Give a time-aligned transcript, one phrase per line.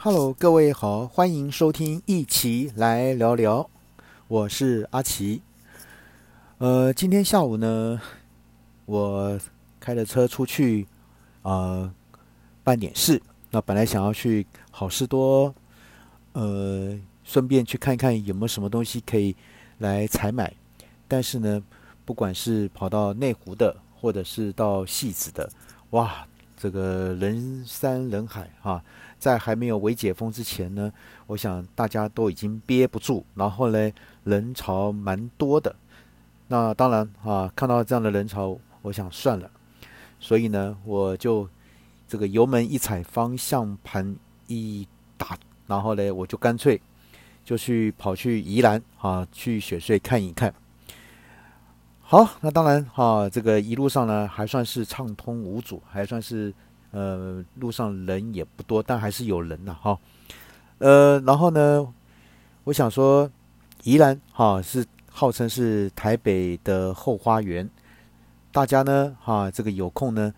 [0.00, 3.68] Hello，各位好，欢迎收听一起来聊聊，
[4.28, 5.42] 我是阿奇。
[6.58, 8.00] 呃，今天下午呢，
[8.84, 9.36] 我
[9.80, 10.86] 开着车出去
[11.42, 11.92] 啊
[12.62, 13.20] 办点事。
[13.50, 15.52] 那本来想要去好事多，
[16.32, 19.34] 呃，顺便去看看有没有什么东西可以
[19.78, 20.54] 来采买。
[21.08, 21.60] 但是呢，
[22.04, 25.50] 不管是跑到内湖的，或者是到戏子的，
[25.90, 26.24] 哇，
[26.56, 28.80] 这个人山人海哈。
[29.18, 30.92] 在还没有微解封之前呢，
[31.26, 33.92] 我想大家都已经憋不住，然后呢，
[34.24, 35.74] 人潮蛮多的。
[36.46, 39.50] 那当然啊，看到这样的人潮，我想算了。
[40.20, 41.48] 所以呢，我就
[42.06, 44.86] 这个油门一踩，方向盘一
[45.16, 46.80] 打，然后呢，我就干脆
[47.44, 50.54] 就去跑去宜兰啊，去雪隧看一看。
[52.00, 56.54] 好，那当然哈，这个一路上呢，还算是畅通无阻，还算是。
[56.90, 59.98] 呃，路上人也不多，但还是有人呐，哈。
[60.78, 61.86] 呃，然后呢，
[62.64, 63.30] 我想说，
[63.82, 67.68] 宜兰哈是号称是台北的后花园，
[68.52, 70.32] 大家呢哈这个有空呢，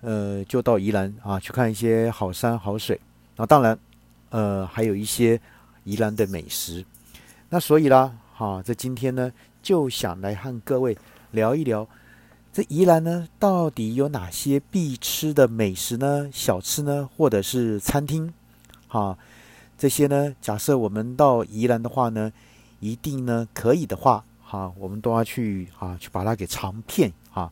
[0.00, 3.00] 呃，就到宜兰啊去看一些好山好水。
[3.36, 3.78] 那当然，
[4.30, 5.40] 呃，还有一些
[5.84, 6.84] 宜兰的美食。
[7.50, 9.30] 那所以啦，哈，在今天呢，
[9.62, 10.96] 就想来和各位
[11.30, 11.86] 聊一聊。
[12.54, 16.30] 这宜兰呢，到底有哪些必吃的美食呢？
[16.32, 18.32] 小吃呢，或者是餐厅？
[18.86, 19.18] 哈，
[19.76, 22.32] 这些呢，假设我们到宜兰的话呢，
[22.78, 27.50] 一定呢可以的话，哈，我们都要去啊，去把它给尝遍哈。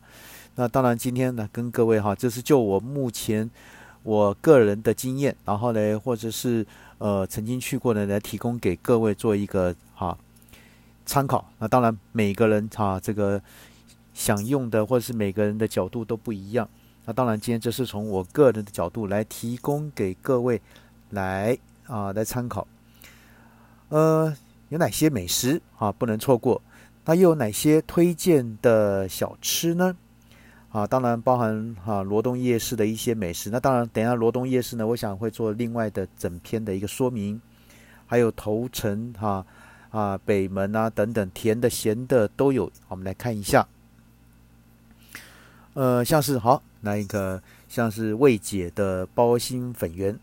[0.55, 3.51] 那当然，今天呢，跟各位哈，这是就我目前
[4.03, 6.65] 我个人的经验，然后呢，或者是
[6.99, 10.17] 呃曾经去过的，来提供给各位做一个哈
[11.05, 11.45] 参考。
[11.59, 13.41] 那当然，每个人哈这个。
[14.13, 16.69] 想用的或者是每个人的角度都不一样，
[17.05, 20.61] 那当然今天这是从我个人的角度来提供给各位
[21.09, 22.67] 来啊来参考。
[23.89, 24.35] 呃，
[24.69, 26.61] 有哪些美食啊不能错过？
[27.05, 29.95] 那又有哪些推荐的小吃呢？
[30.69, 33.49] 啊，当然包含哈罗东夜市的一些美食。
[33.49, 37.39] 那当然，等下罗东夜市呢，我想会做另外的整篇的一个说明。
[38.07, 39.45] 还有头城哈
[39.89, 42.71] 啊北门啊等等，甜的咸的都有。
[42.87, 43.67] 我们来看一下。
[45.73, 50.17] 呃，像是好那一个，像是未解的包心粉圆，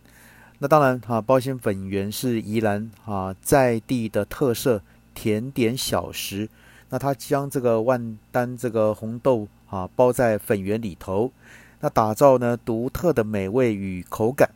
[0.59, 4.81] 那当然哈，包心粉圆是宜兰啊在地的特色
[5.15, 6.49] 甜点小食。
[6.89, 11.33] 那它将这个万丹这个红豆啊包在粉圆里头，
[11.81, 14.50] 那打造呢独特的美味与口感。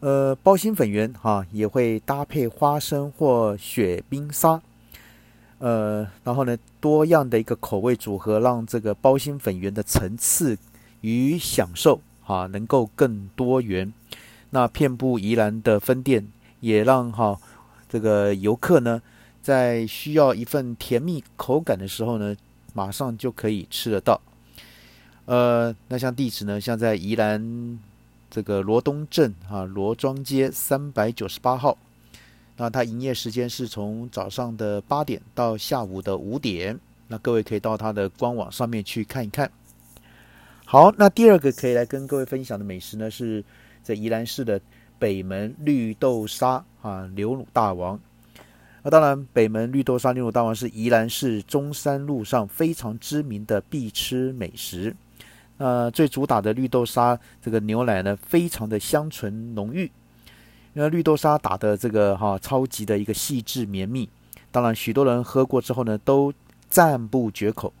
[0.00, 4.60] 呃，包心粉圆哈也会搭配花生或雪冰沙。
[5.64, 10.58] 呃，然后呢，多样的一个口味组合，让这个包心粉圆的层次
[11.00, 13.90] 与享受啊，能够更多元。
[14.50, 16.28] 那遍布宜兰的分店，
[16.60, 17.40] 也让哈
[17.88, 19.00] 这个游客呢，
[19.40, 22.36] 在需要一份甜蜜口感的时候呢，
[22.74, 24.20] 马上就可以吃得到。
[25.24, 27.78] 呃，那像地址呢，像在宜兰
[28.30, 31.78] 这个罗东镇啊罗庄街三百九十八号。
[32.56, 36.78] 那它营业时间是从早上的八点到下午的五点，
[37.08, 39.50] 那各位可以到它的官网上面去看一看。
[40.64, 43.44] 好，那第二个可以来跟各位分享的美食呢，是
[43.82, 44.60] 在宜兰市的
[44.98, 47.98] 北门绿豆沙啊牛乳大王。
[48.82, 54.94] 那当然，北门绿豆沙牛乳大王是宜兰市中山路上非常知名的必吃美食。
[55.56, 59.90] 呃，最主打的绿豆沙这个牛奶呢，非常的香醇浓郁。
[60.76, 64.08] 那绿豆沙打的这个哈超级的一个细致绵密，
[64.50, 66.32] 当然许多人喝过之后呢都
[66.68, 67.72] 赞不绝口。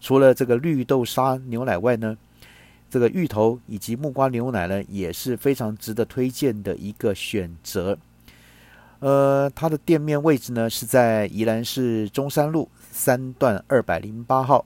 [0.00, 2.16] 除了这个绿豆沙牛奶外呢，
[2.90, 7.96] 这个芋头以及木瓜牛奶呢也是非常值得推荐的一个选择。
[8.98, 14.64] 呃，它的店面位置呢是在宜兰市中山路三段二百零八号，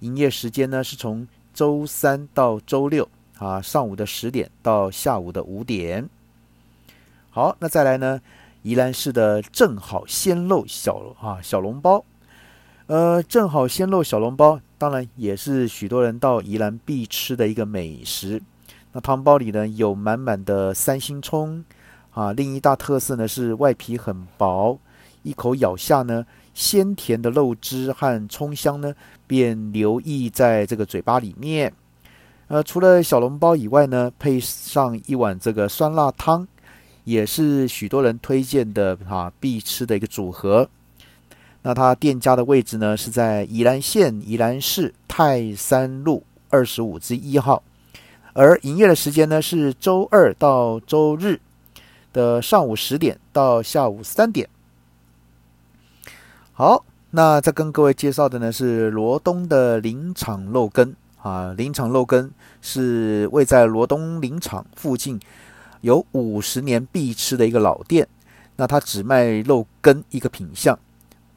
[0.00, 3.08] 营业时间呢是从周三到周六
[3.38, 6.08] 啊上午的十点到下午的五点。
[7.38, 8.20] 好，那再来呢？
[8.62, 12.04] 宜兰市的正好鲜肉小啊小笼包，
[12.88, 18.42] 呃，正好鲜肉小笼包，当然也是许多人到宜兰必吃的一个美食。
[18.90, 21.64] 那汤包里呢有满满的三星葱
[22.10, 24.76] 啊，另一大特色呢是外皮很薄，
[25.22, 28.92] 一口咬下呢，鲜甜的肉汁和葱香呢
[29.28, 31.72] 便流溢在这个嘴巴里面。
[32.48, 36.44] 呃，除了小笼包以外呢，配上一碗这个酸辣汤。
[37.08, 40.68] 也是许多人推荐的哈必吃的一个组合。
[41.62, 47.62] 那它店家的位置呢是在宜兰县宜兰市泰山路二十五之一号，
[48.32, 51.40] 而营业的时间呢是周二到周日。
[52.10, 54.48] 的上午十点到下午三点。
[56.52, 62.30] 好，那再跟各位介绍的呢是罗东的林场肉羹啊，林场肉羹
[62.62, 65.20] 是位在罗东林场附近，
[65.80, 68.08] 有五十年必吃的一个老店。
[68.56, 70.76] 那它只卖肉羹一个品相，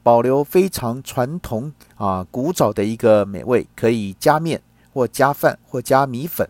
[0.02, 4.60] 保留非常传统啊古早的一个美味，可以加面
[4.92, 6.48] 或加饭或加米粉。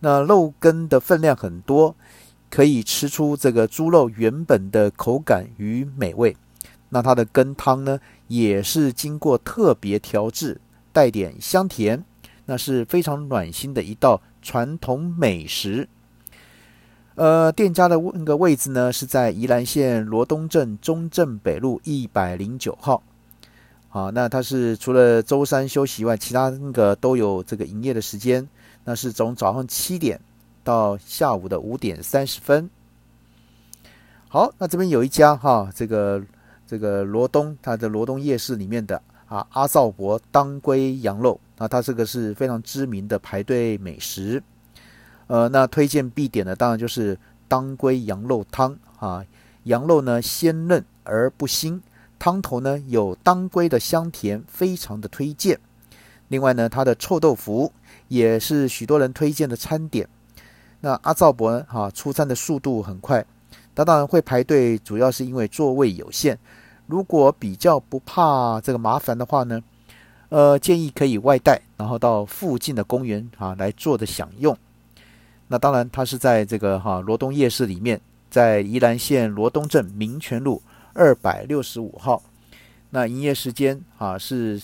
[0.00, 1.96] 那肉羹的分量很多，
[2.48, 6.36] 可以吃出这个猪肉原本的口感与美味。
[6.90, 7.98] 那它的羹汤呢，
[8.28, 10.60] 也是经过特别调制，
[10.92, 12.04] 带点香甜，
[12.46, 15.88] 那是非常暖心的一道传统美食。
[17.18, 23.02] 呃，店家的那个位置呢，是在宜兰县罗东镇中正北路一百零九号。
[23.88, 28.48] 好，那它是除了周三休息以外，其他那个都有这个营业的时间。
[28.84, 30.20] 那是从早上七点
[30.62, 32.70] 到下午的五点三十分。
[34.28, 36.22] 好，那这边有一家哈，这个
[36.68, 44.40] 这个罗东它的罗东夜市里面的啊阿兆伯当归羊肉，那它这个是非常知名的排队美食。
[45.28, 49.24] 呃，那推荐必点的当然就是当归羊肉汤啊，
[49.64, 51.80] 羊肉呢鲜嫩而不腥，
[52.18, 55.60] 汤头呢有当归的香甜，非常的推荐。
[56.28, 57.72] 另外呢，它的臭豆腐
[58.08, 60.08] 也是许多人推荐的餐点。
[60.80, 63.24] 那阿兆伯呢，哈出餐的速度很快，
[63.74, 66.38] 他当然会排队，主要是因为座位有限。
[66.86, 69.60] 如果比较不怕这个麻烦的话呢，
[70.30, 74.56] 呃，建议可以外带，然后到附近的公园啊来坐着享用。
[75.50, 77.98] 那当然，它是在这个哈罗东夜市里面，
[78.28, 80.62] 在宜兰县罗东镇民权路
[80.92, 82.22] 二百六十五号。
[82.90, 84.60] 那营业时间啊是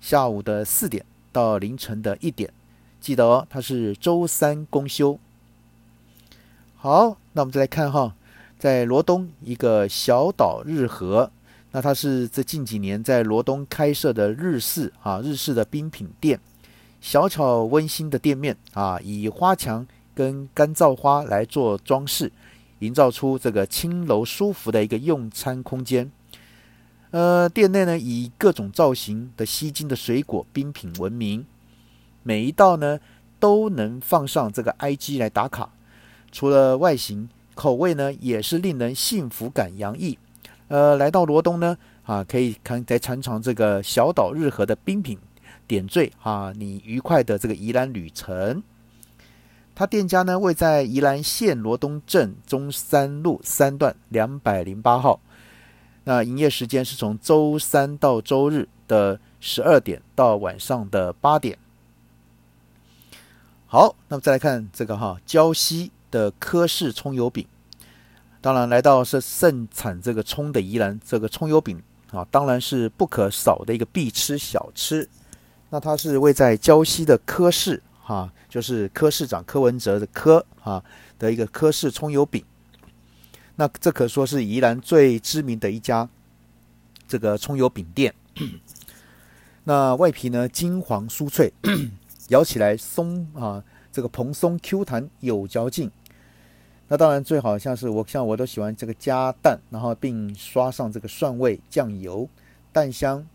[0.00, 2.52] 下午的四点到凌晨的一点，
[3.00, 5.18] 记得哦，它是周三公休。
[6.76, 8.14] 好，那我们再来看哈，
[8.60, 11.32] 在罗东一个小岛日和，
[11.72, 16.38] 那它是这近几年在罗东开设的日式啊日式的冰品店，
[17.00, 19.84] 小巧温馨的店面啊，以花墙。
[20.14, 22.30] 跟干燥花来做装饰，
[22.80, 26.10] 营造出这个轻柔舒服的一个用餐空间。
[27.10, 31.44] 呃，店内呢以各种造型的吸睛的水果冰品闻名，
[32.22, 32.98] 每一道呢
[33.38, 35.70] 都能放上这个 IG 来打卡。
[36.30, 40.18] 除了外形，口味呢也是令人幸福感洋溢。
[40.68, 45.18] 呃，来到罗东呢啊，可以看再尝尝这个小岛日和的冰品，
[45.66, 48.62] 点缀啊你愉快的这个宜兰旅程。
[49.74, 55.18] 他店家呢位在宜兰县罗东镇中山路三段两百零八号。
[56.04, 61.56] 那营业时间是从周三到周日的十二点到晚上的八点。
[63.66, 67.46] 好，那么再来看这个哈，礁溪的科氏葱油饼。
[68.40, 71.80] 当然，来到是盛产这个葱的宜兰，这个葱油饼
[72.10, 75.08] 啊，当然是不可少的一个必吃小吃。
[75.70, 77.82] 那它是位在礁溪的科氏。
[78.12, 80.84] 啊，就是柯市长柯文哲的柯啊
[81.18, 82.44] 的一个柯氏葱油饼，
[83.56, 86.06] 那这可说是宜兰最知名的一家
[87.08, 88.14] 这个葱油饼店。
[89.64, 91.50] 那外皮呢金黄酥脆，
[92.28, 95.90] 咬起来松啊，这个蓬松 Q 弹有嚼劲。
[96.88, 102.28] 那当然最好像是我像我都喜欢这个加蛋，然后并刷上这个蒜味酱油，
[102.74, 103.26] 蛋香，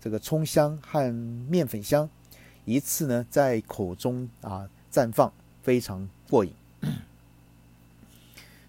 [0.00, 2.08] 这个葱香和面粉香。
[2.64, 6.52] 一次呢，在口中啊绽放，非常过瘾。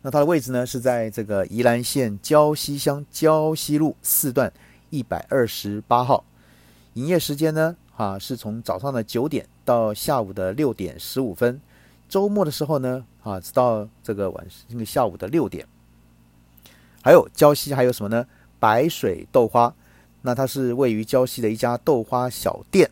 [0.01, 4.51] 那它的位置呢，是在这个宜兰县礁溪乡礁溪路四段
[4.89, 6.25] 一百二十八号。
[6.95, 11.61] 营业时间呢，啊，是从早上的九点到下午的六点十五分。
[12.09, 15.65] 周末的时候呢，啊，直到这个晚那个下午的六点。
[17.01, 18.27] 还有礁溪还有什么呢？
[18.59, 19.73] 白水豆花，
[20.21, 22.91] 那它是位于礁溪的一家豆花小店。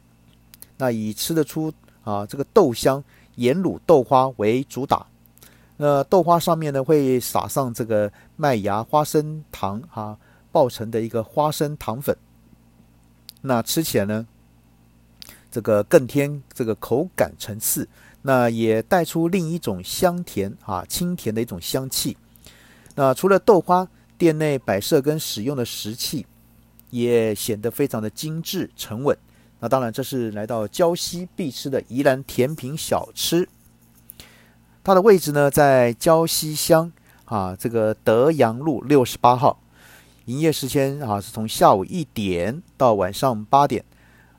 [0.81, 1.71] 那以吃得出
[2.03, 3.03] 啊这个豆香
[3.35, 5.05] 盐卤豆花为主打，
[5.77, 10.17] 那豆花上面呢会撒上这个麦芽花生糖哈
[10.51, 12.17] 爆成的一个花生糖粉，
[13.41, 14.25] 那吃起来呢
[15.51, 17.87] 这个更添这个口感层次，
[18.23, 22.17] 那也带出另一种香甜啊清甜的一种香气。
[22.95, 26.25] 那除了豆花，店内摆设跟使用的食器
[26.89, 29.15] 也显得非常的精致沉稳。
[29.61, 33.47] 那当然，这是来到礁溪必吃的宜兰甜品小吃。
[34.83, 36.91] 它的位置呢，在礁溪乡
[37.25, 39.59] 啊，这个德阳路六十八号。
[40.25, 43.85] 营业时间啊，是从下午一点到晚上八点。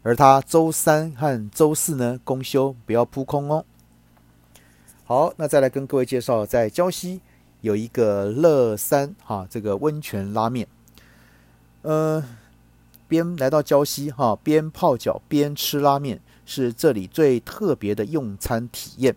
[0.02, 3.64] 而它周三和周四呢，公休，不要扑空哦。
[5.04, 7.20] 好，那再来跟各位介绍，在礁溪
[7.60, 10.66] 有一个乐山哈这个温泉拉面，
[11.82, 12.24] 呃，
[13.12, 19.14] 边来到礁溪哈边泡脚边吃拉面是这里最特别的用餐体验。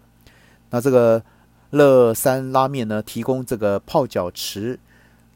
[0.69, 1.23] 那这个
[1.69, 4.77] 乐山拉面呢，提供这个泡脚池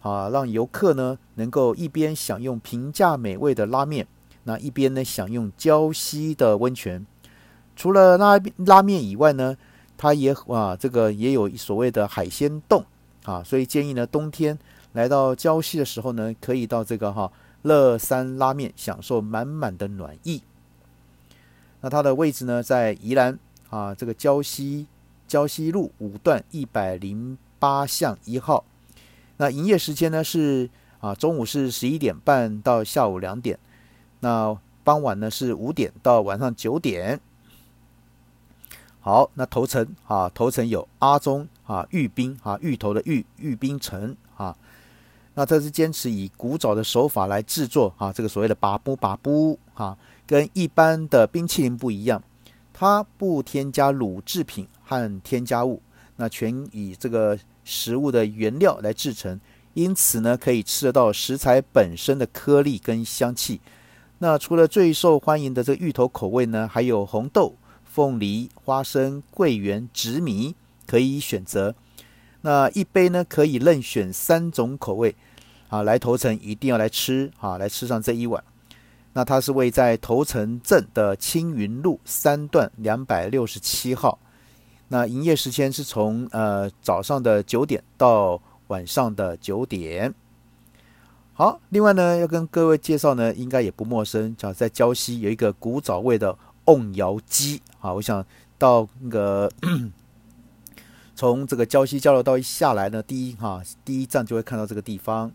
[0.01, 4.05] 啊，让游客呢能够一边享用平价美味的拉面，
[4.43, 7.05] 那一边呢享用礁溪的温泉。
[7.77, 9.55] 除了拉拉面以外呢，
[9.97, 12.83] 它也啊这个也有所谓的海鲜冻。
[13.23, 14.57] 啊，所以建议呢，冬天
[14.93, 20.41] 来到礁溪的时候呢，可以到这个哈乐山拉面享受满满的暖意。
[21.81, 23.39] 那它的位置呢，在宜兰
[23.69, 24.87] 啊，这个礁溪
[25.27, 28.65] 礁溪路五段一百零八巷一号。
[29.37, 33.57] 那营业时间呢是啊，中午是十一点半到下午两点，
[34.19, 37.21] 那傍晚呢是五点到晚上九点。
[38.99, 44.17] 好，那头层啊，头层有阿中啊，玉冰啊，芋头的玉玉冰城，
[45.39, 52.21] 那这是坚持以古早的手法来制作啊，这个所谓的把布把布啊，跟一般的冰淇淋不一样，
[52.73, 55.81] 它不添加乳制品和添加物，
[56.17, 59.39] 那全以这个食物的原料来制成，
[59.75, 63.61] 因此呢，可以吃得到食材本身的颗粒跟香气。
[64.17, 67.55] 那除了最受欢迎的这个芋头口味呢，还有红豆。
[67.85, 70.53] 凤梨、花生、桂圆、紫米
[70.85, 71.73] 可以选择。
[72.41, 75.15] 那一杯呢，可以任选三种口味。
[75.69, 78.43] 啊，来头城一定要来吃啊，来吃上这一碗。
[79.13, 84.19] 那它是位在头城镇的青云路三段两百六十七号。
[84.89, 90.13] 那营业时间是从呃早上的九点到晚上的九点。
[91.33, 96.37] 好，另外呢，要跟各位介绍呢，应该也不陌生，叫在礁溪有一个古早味的。
[96.65, 98.23] 瓮窑鸡啊，我想
[98.59, 99.51] 到那个
[101.15, 105.31] 从这个礁溪交流道一下来呢，第一哈第一站就会看到这个地方。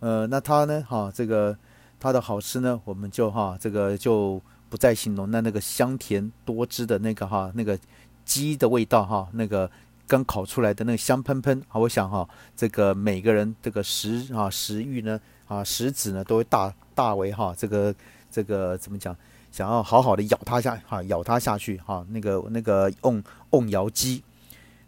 [0.00, 1.56] 呃，那它呢哈这个
[1.98, 5.30] 它的好吃呢，我们就哈这个就不再形容。
[5.30, 7.78] 那那个香甜多汁的那个哈那个
[8.24, 9.70] 鸡的味道哈，那个
[10.06, 17.94] 刚烤出来的那个香喷喷啊，我想哈这个每个人这个食啊食欲呢啊食指呢都会大大为哈这个
[18.30, 19.16] 这个怎么讲？
[19.50, 24.22] 想要好好的咬它下哈，咬它下去哈，那个那个瓮瓮窑鸡，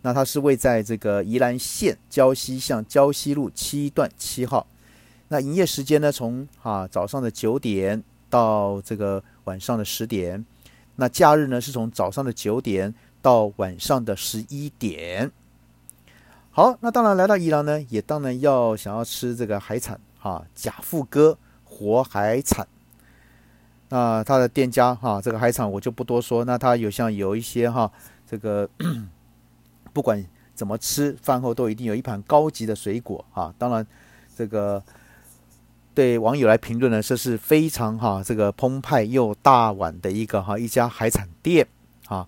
[0.03, 4.67] 那它是位在这个宜兰县礁溪巷礁溪路七段七号。
[5.33, 10.45] 那营业时间呢，从啊早上的九点到这个晚上的十点。
[10.97, 15.31] 那假日呢，是从早上的九点到晚上的十一点。
[16.51, 22.67] 好，那当然来到宜兰呢，也当然要想要吃这个海产哈，贾富哥活海产。
[23.89, 26.45] 那他的店家哈，这个海产我就不多说。
[26.45, 27.91] 那他有像有一些哈，
[28.29, 28.69] 这个
[29.93, 30.23] 不管
[30.57, 33.55] 怎么吃，饭后都一定有一盘高级的水果啊。
[33.57, 33.87] 当然，
[34.37, 34.83] 这个
[36.01, 41.67] 对网友来评论呢，这是非常哈这个澎湃又大碗的一个哈一家海产店
[42.07, 42.27] 啊。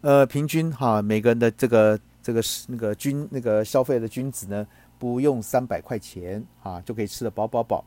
[0.00, 4.66] 呃，平均哈每个人的这个这个那个均那个消费的均值呢，
[4.98, 7.84] 不用三百块钱啊，就可以吃得饱饱饱。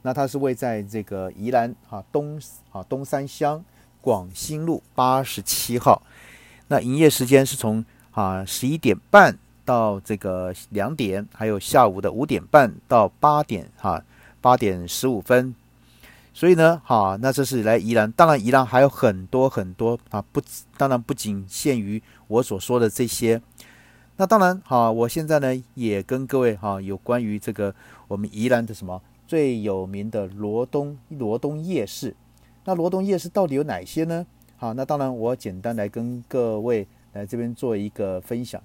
[0.00, 2.40] 那它是位在这个宜兰啊东
[2.72, 3.62] 啊东山乡
[4.00, 6.00] 广兴路八十七号，
[6.68, 14.02] 那营业时间是从啊十一点半到这个两点，还有下午的五点半到八点哈
[14.44, 15.54] 八点十五分。
[16.34, 20.42] 所以呢，哈，那这是来宜兰，当然宜兰还有很多很多啊，不，
[20.76, 23.40] 当然不仅限于我所说的这些。
[24.16, 27.74] 那当然，哈，我现在呢也跟各位哈有关于这个
[28.06, 29.00] 我们宜兰的什么。
[29.26, 32.14] 最有名的罗东罗东夜市，
[32.66, 34.26] 那罗东夜市到底有哪些呢？
[34.58, 38.60] 好，那当然我简单来跟各位来这边做一个分享。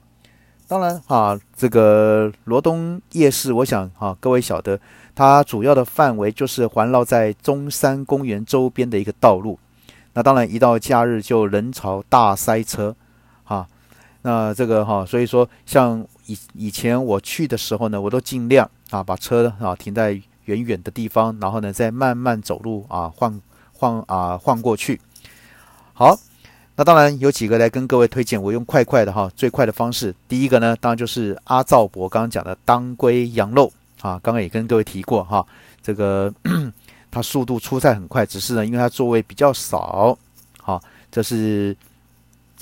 [0.69, 4.79] 当然哈，这个罗东夜市，我想哈各位晓得，
[5.15, 9.57] 它主要的范围就是环绕在中山公园周边的一个道路。
[10.13, 12.95] 那当然一到假日就人潮大塞车，
[13.43, 13.67] 哈，
[14.21, 20.21] 那这个哈，所以说像以以前我去的时候呢，我都尽量啊把车啊停在。
[20.45, 23.39] 远远的地方，然后呢，再慢慢走路啊，晃
[23.73, 24.99] 晃啊，晃过去。
[25.93, 26.17] 好，
[26.79, 30.15] 那当然有几个来跟各位推荐，我用快快的哈，最快的方式。
[30.29, 33.69] 第一个呢，当然就是阿兆伯刚刚讲的当归羊肉
[33.99, 35.45] 啊，刚刚也跟各位提过哈，
[35.83, 36.33] 这个
[37.11, 40.17] 它速度出菜很快，只是呢，因为它座位比较少。
[40.61, 40.81] 好，
[41.11, 41.75] 这是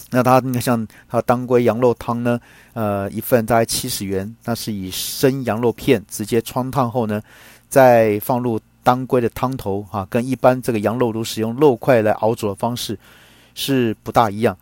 [0.09, 2.39] 那它那像它当归羊肉汤呢，
[2.73, 7.21] 呃，一份大概七十元，那是以生羊肉片直接穿烫后呢。
[7.69, 12.97] 再放入当归的汤头啊，跟一般这个羊肉炉使用肉块来熬煮的方式
[13.57, 14.55] 是不大一样。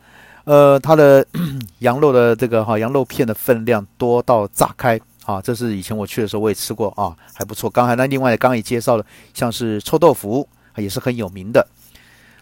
[0.46, 1.26] 呃，它的
[1.80, 5.42] 羊肉的这个哈羊肉片的分量多到炸开啊！
[5.42, 7.70] 这是以前我去的时候我也吃过啊，还不错。
[7.70, 10.48] 刚才那另外刚刚也介绍了，像是臭豆腐
[10.78, 11.68] 也是很有名的。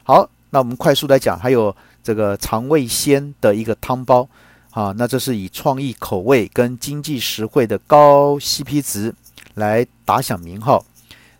[0.04, 4.28] 好，那我们快速来讲，还有这个肠胃鲜的一个汤包
[4.72, 9.16] 啊，那这是以创意口味跟经济实惠的高 CP 值
[9.56, 10.86] 来打响名号。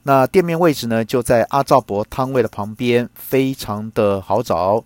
[0.06, 4.84] 那店面位置呢，就在阿照伯汤味的旁边，非常的好找。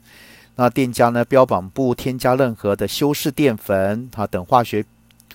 [0.56, 4.86] 那店家呢，标榜不添加任何的修饰淀粉啊等化学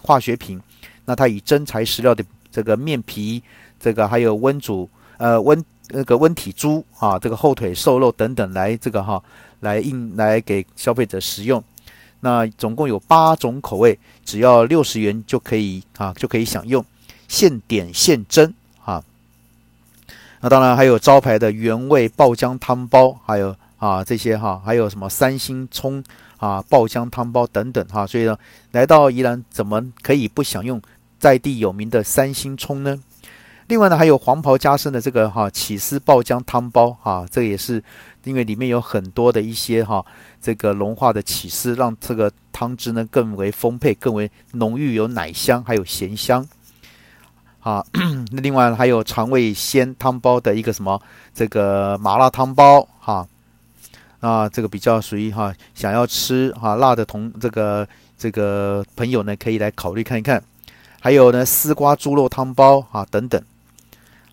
[0.00, 0.60] 化学品。
[1.04, 3.42] 那它以真材实料的这个面皮，
[3.80, 9.20] 这个还有温煮呃温那个温体猪啊，这个后腿瘦肉等等来这个哈
[9.60, 11.62] 来应来给消费者食用。
[12.20, 16.84] 那总共有八种口味，只要六十元就可以啊就可以享用，
[17.26, 18.54] 现点现蒸。
[20.42, 23.56] 那当然还有招牌的原味爆浆汤包，还有。
[23.82, 26.00] 啊，这些哈，还有什么三星葱
[26.36, 28.38] 啊、爆浆汤包等等哈，所以呢，
[28.70, 30.80] 来到宜兰怎么可以不享用
[31.18, 32.96] 在地有名的三星葱呢？
[33.66, 37.82] 另外呢，还有黄袍加身的这个哈起司爆浆汤包哈，这也是
[38.22, 40.06] 因为里面有很多的一些哈
[40.40, 46.46] 这个融化的起司，让这个汤汁呢更为丰沛、更为浓郁，有奶香还有咸香。
[47.62, 47.84] 啊，
[48.30, 51.00] 那另外还有肠胃鲜汤包的一个什么
[51.34, 53.26] 这个麻辣汤包哈。
[54.20, 57.84] 啊，这个比较属于哈，想要吃哈辣的同这个
[58.16, 60.40] 这个朋友呢，可以来考虑看一看。
[61.00, 63.42] 还有呢，丝瓜猪肉汤包啊等等。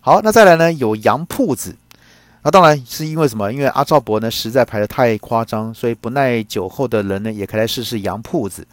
[0.00, 1.74] 好，那再来呢，有羊铺子。
[2.42, 3.52] 那当然是因为什么？
[3.52, 8.64] 因为阿赵伯呢实在排的太夸张，所以不耐酒后的人呢也可以来试试羊铺子。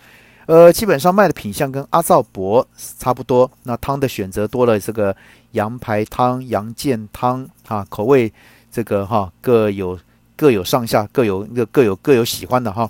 [0.48, 3.50] 呃，基本上卖的品相跟阿赵伯差不多。
[3.64, 5.16] 那汤的选择多了，这个
[5.52, 8.34] 羊排汤、羊腱汤啊，口味
[8.72, 9.98] 这个哈各有。
[10.40, 12.88] 各有上下，各有各各有各有喜欢的哈。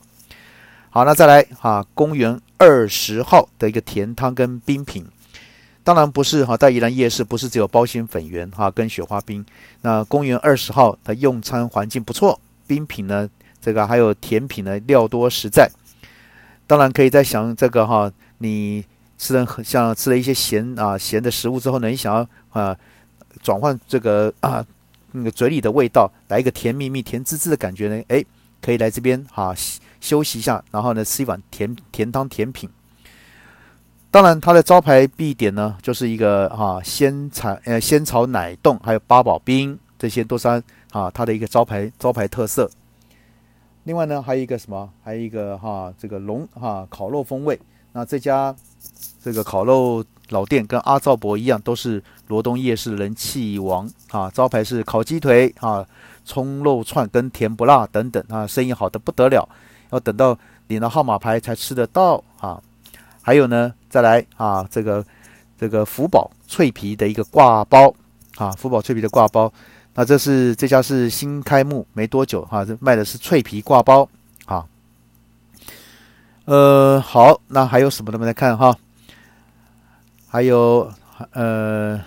[0.90, 5.08] 好，那再来哈，公园二十号的一个甜汤跟冰品，
[5.82, 9.46] 当然不是哈，在宜兰夜市不是只有包心粉圆哈跟雪花冰。
[9.82, 13.30] 那公园二十号的用餐环境不错，冰品呢
[13.62, 15.72] 这个还有甜品呢料多实在。
[16.68, 18.86] 当然可以在想这个哈，你
[19.18, 22.78] 吃了很像吃了一些咸啊咸的食物之后呢，你想要啊
[23.42, 24.64] 转换这个啊。
[25.14, 28.04] 那个嘴里的味道，来一个甜蜜蜜、甜滋滋的感觉呢？
[28.10, 28.24] 哎，
[28.62, 29.56] 可以来这边哈
[30.02, 32.70] 休息一下，然后呢吃一碗甜甜汤甜品。
[34.12, 40.48] 当然，它的招牌必点呢，就是一个哈仙草呃仙草奶冻，还有八宝冰，这些都是
[40.92, 42.70] 啊它的一个招牌招牌特色。
[43.88, 44.90] 另外呢，还有一个什么？
[45.02, 47.58] 还有一个哈这个龙哈烤肉风味。
[47.94, 48.54] 那这家
[49.24, 50.04] 这个烤肉。
[50.30, 54.30] 老店跟阿兆伯一样，都是罗东夜市人气王啊！
[54.32, 55.88] 招牌是烤鸡腿啊、
[56.26, 59.48] 葱肉串跟甜不辣等等啊，生意好的不得了。
[59.92, 62.62] 要等到领了号码牌才吃得到啊！
[63.22, 65.02] 还有呢，再来啊，这个
[65.58, 67.96] 这个福宝脆皮的一个挂包
[68.36, 69.50] 啊，福宝脆皮的挂包。
[70.00, 74.08] 那这是这家是新开幕没多久哈，这卖的是脆皮挂包
[74.46, 74.64] 啊。
[76.46, 78.12] 呃，好，那还有什么？
[78.14, 78.78] 我们来看哈。
[80.30, 80.88] 还有
[81.32, 82.00] 呃，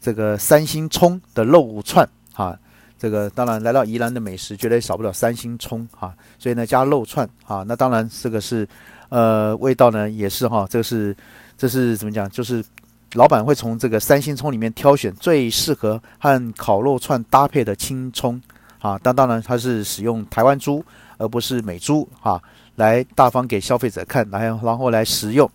[0.00, 2.58] 这个三星葱的肉串啊，
[2.98, 8.68] 这个当然来到宜兰的美食，绝对少不了三星葱啊，所以呢加肉串啊，那当然这个是
[9.08, 11.16] 呃味道呢也是哈，这个是
[11.56, 12.28] 这是怎么讲？
[12.28, 12.64] 就是
[13.14, 18.40] 老板会从这个三星葱里面挑选最适合和烤肉串搭配的青葱
[18.78, 20.84] 啊，但当然它是使用台湾猪
[21.18, 22.40] 而不是美猪啊，
[22.76, 25.50] 来大方给消费者看，来然后来食用。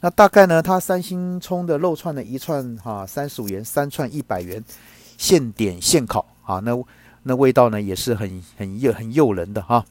[0.00, 4.64] 那大概呢，它三星葱的肉串呢，一串哈三十五元，三串一百元，
[5.16, 6.72] 现点现烤啊，那
[7.22, 9.84] 那味道呢也是很很诱很诱人的哈。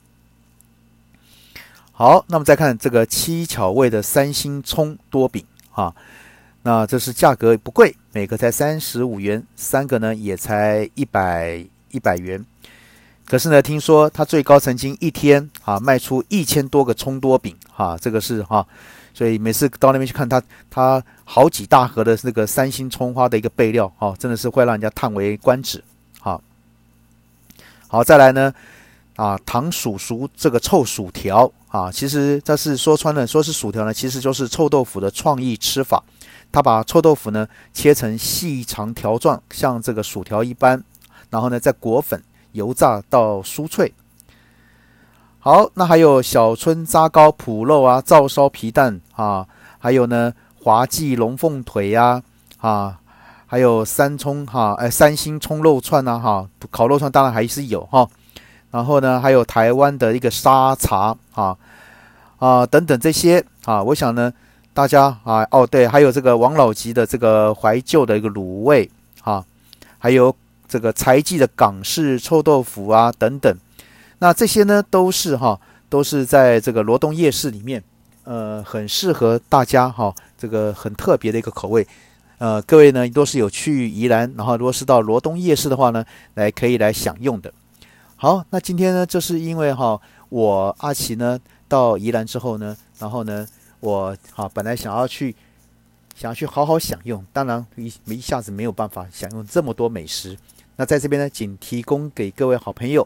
[1.91, 5.95] 好，那么再看这个七巧味的三星葱多饼啊，
[6.63, 12.45] 那这是价格不贵，每个才三十五元，三个呢也才一百一百元。
[13.25, 18.65] 可是呢，听说它最高曾经一天啊卖出一千多个葱多饼哈，这个是哈。
[19.13, 25.83] 所以每次到那边去看它，它好几大盒的那个三星葱花的一个备料，哦，真的是会让人家叹为观止。
[26.19, 26.41] 好，
[27.87, 28.53] 好，再来呢，
[29.15, 36.03] 啊，糖薯薯这个臭薯条啊，其实这是说穿了，说是薯条呢，其实就是臭豆腐的创意吃法。
[36.51, 40.83] 他把臭豆腐呢切成细长条状，像这个薯条一般，
[41.29, 43.93] 然后呢再裹粉油炸到酥脆。
[45.39, 49.47] 好，那还有小春扎糕、脯肉啊，照烧皮蛋啊，
[49.79, 50.31] 还有呢
[50.63, 52.21] 滑记龙凤腿呀，
[52.59, 52.99] 啊，
[53.47, 58.07] 还有三葱哈，哎，三星葱肉串呐，哈，烤肉串当然还是有哈。
[58.69, 61.57] 然后呢，还有台湾的一个沙茶啊
[62.37, 64.31] 啊等等这些啊，我想呢，
[64.73, 68.89] 大家啊哦对，还有这个王老吉的这个怀旧的一个卤味
[69.21, 69.43] 啊，
[69.97, 70.33] 还有
[70.67, 73.53] 这个财记的港式臭豆腐啊等等，
[74.19, 77.83] 那这些呢都是哈，都是在这个罗东夜市里面，
[78.23, 81.85] 呃，很适合大家哈，这个很特别的一个口味。
[82.37, 86.03] 呃，各位呢都是有去宜兰，然后如果是到罗东夜市的话呢，
[86.35, 87.53] 来可以来享用的。
[88.15, 93.45] 好，那今天呢，就是因为哈，我阿奇呢到宜兰之后呢，然后呢，
[93.81, 95.35] 我哈本来想要去，
[96.15, 100.37] 想要去好好享用，当然一一下子没有办法享用这么多美食。
[100.77, 103.05] 那在这边呢，仅提供给各位好朋友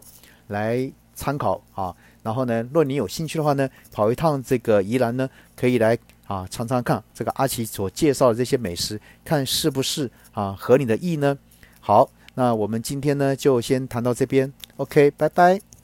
[0.50, 1.96] 来参考啊。
[2.22, 5.98] 然后呢，若你有兴趣的话呢，跑一趟这个宜兰呢，可以来。
[6.28, 11.38] 啊，尝尝看这个阿奇所介绍的这些美食，看是不是啊合你的意呢？
[11.80, 15.75] 好，那我们今天呢就先谈到这边，OK，拜拜。